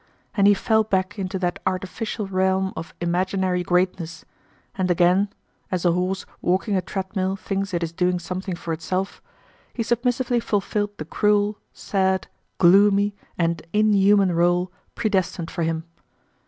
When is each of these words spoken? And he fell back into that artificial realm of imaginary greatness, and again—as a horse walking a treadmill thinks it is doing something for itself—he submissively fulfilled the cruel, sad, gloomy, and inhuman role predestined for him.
And 0.33 0.47
he 0.47 0.55
fell 0.55 0.83
back 0.83 1.19
into 1.19 1.37
that 1.37 1.59
artificial 1.67 2.25
realm 2.25 2.73
of 2.75 2.95
imaginary 2.99 3.61
greatness, 3.61 4.25
and 4.73 4.89
again—as 4.89 5.85
a 5.85 5.91
horse 5.91 6.25
walking 6.41 6.75
a 6.75 6.81
treadmill 6.81 7.35
thinks 7.35 7.71
it 7.71 7.83
is 7.83 7.91
doing 7.91 8.17
something 8.17 8.55
for 8.55 8.73
itself—he 8.73 9.83
submissively 9.83 10.39
fulfilled 10.39 10.97
the 10.97 11.05
cruel, 11.05 11.59
sad, 11.71 12.27
gloomy, 12.57 13.13
and 13.37 13.61
inhuman 13.73 14.31
role 14.33 14.71
predestined 14.95 15.51
for 15.51 15.61
him. 15.61 15.83